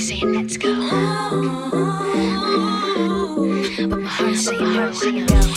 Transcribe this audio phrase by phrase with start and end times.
[0.00, 0.74] saying let's go,
[3.88, 5.49] but my heart's saying, heart's saying go.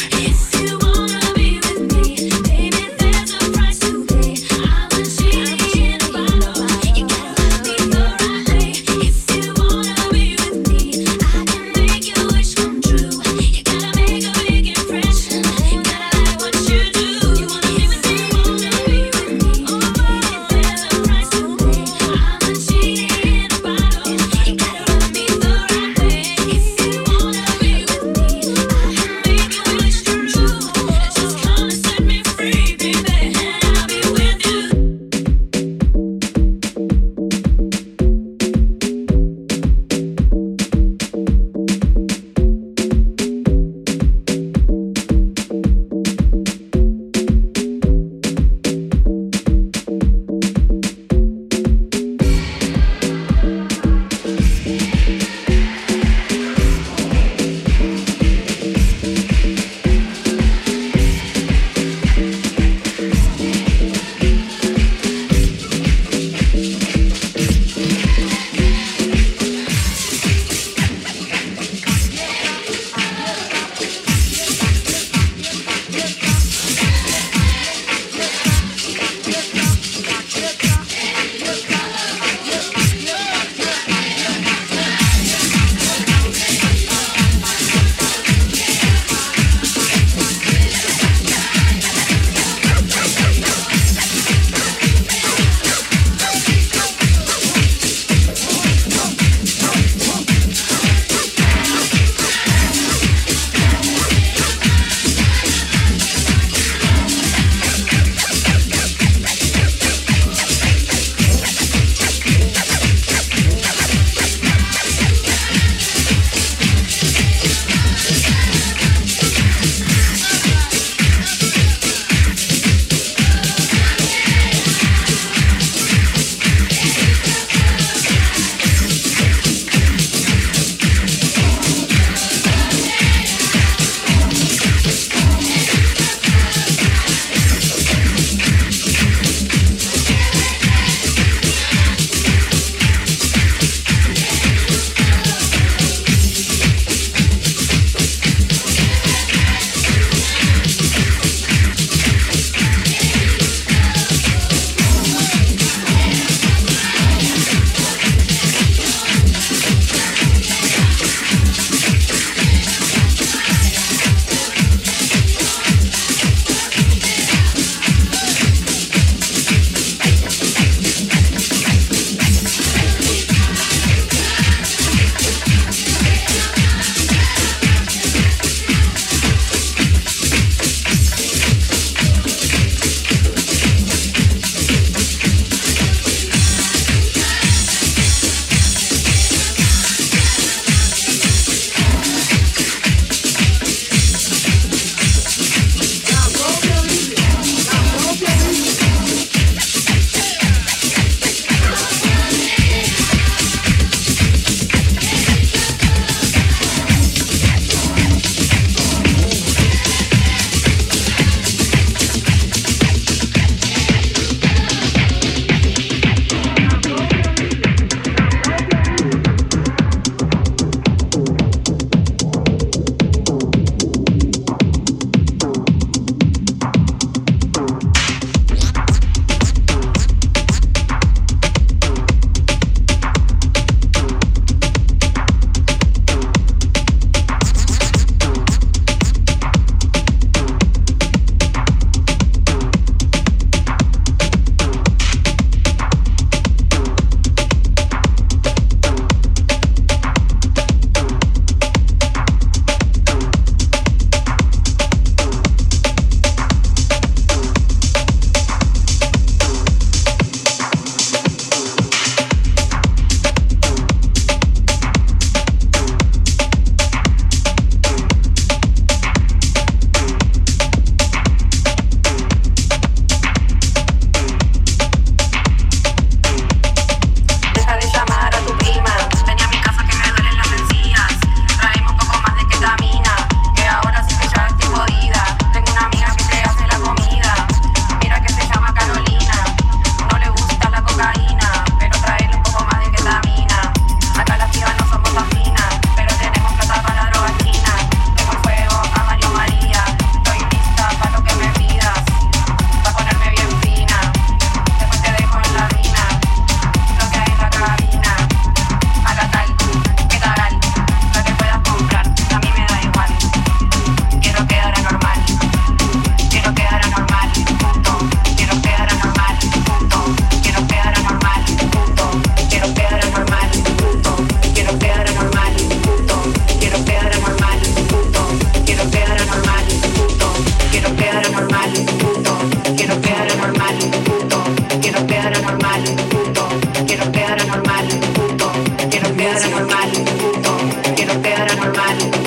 [341.13, 342.22] que quedará normal.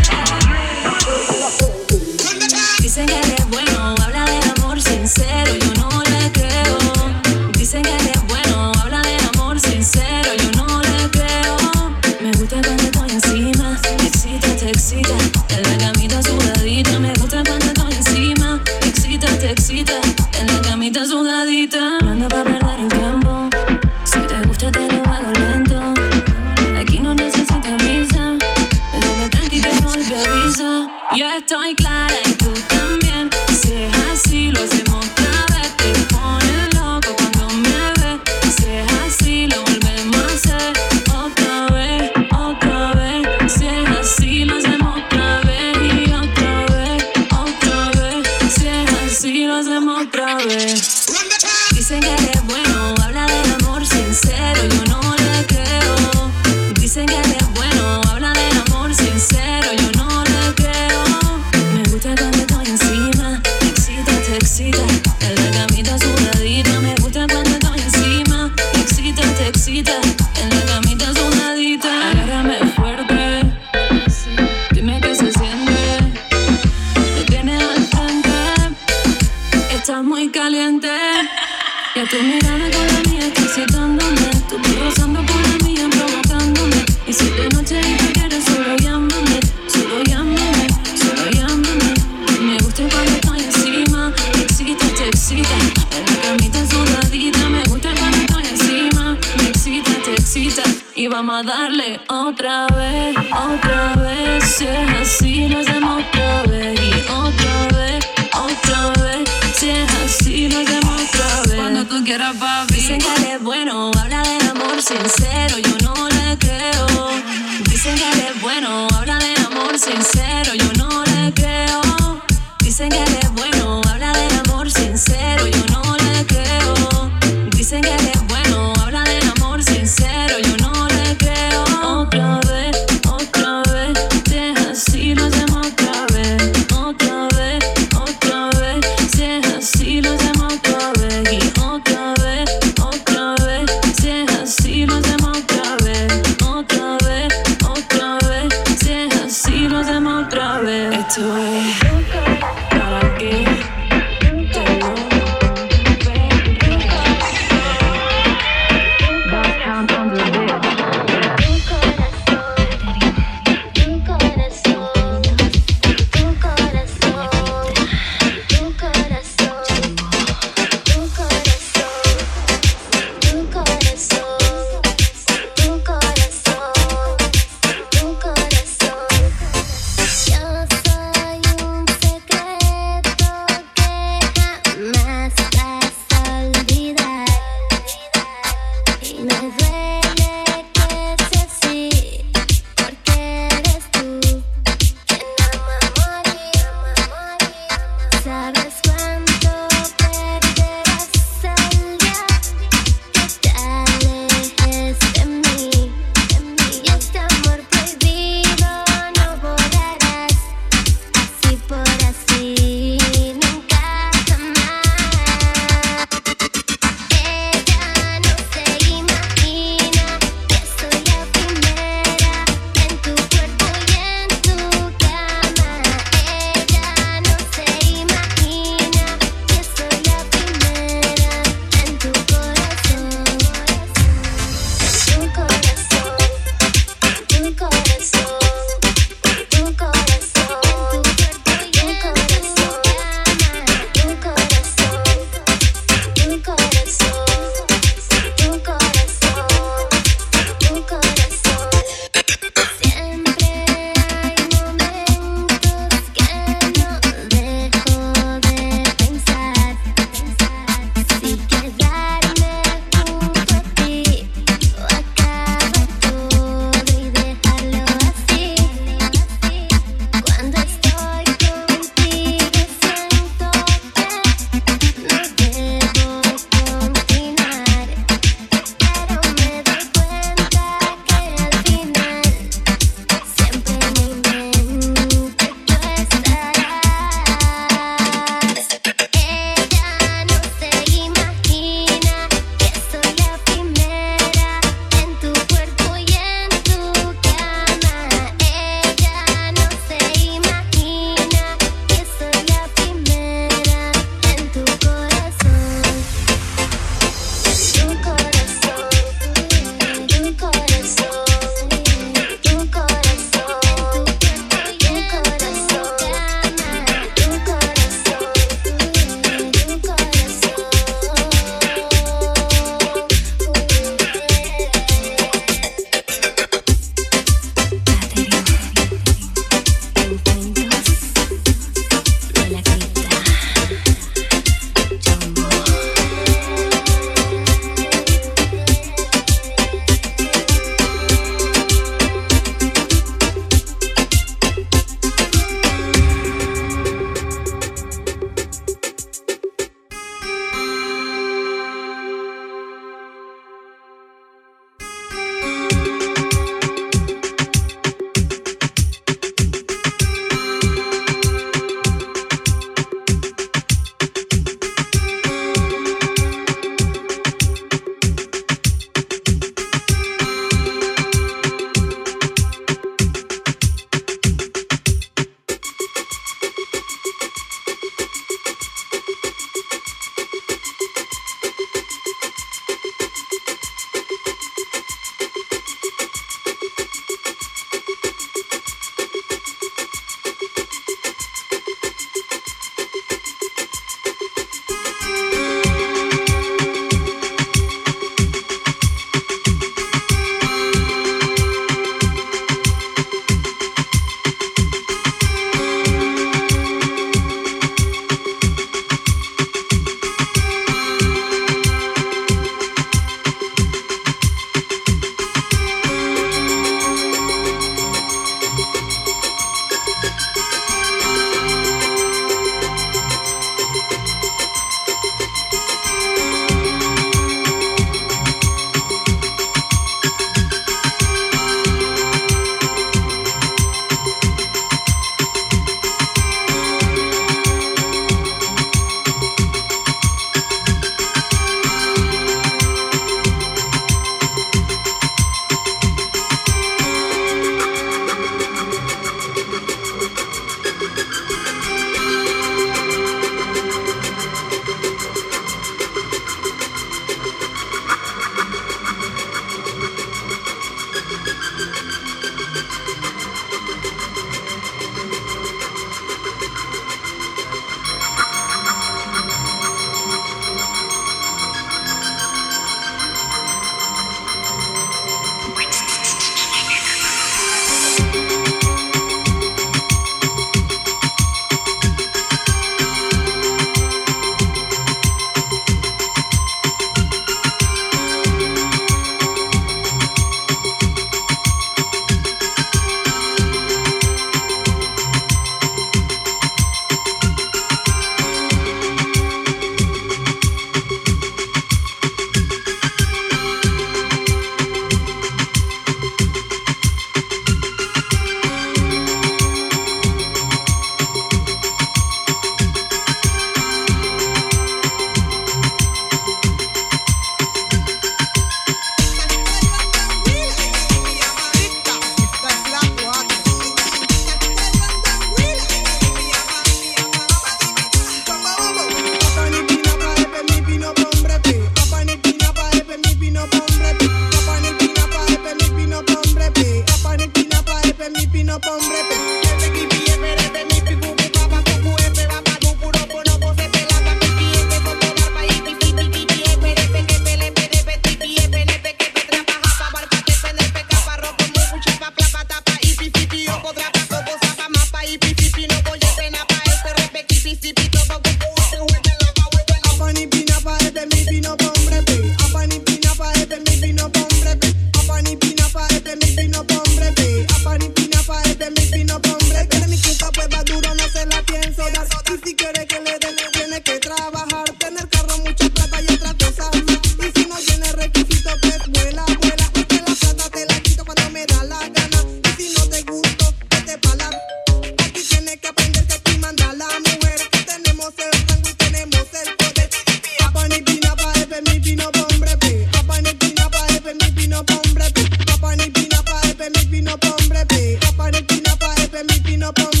[599.79, 600.00] up